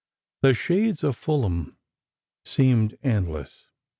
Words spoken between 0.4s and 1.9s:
The shades of Fulham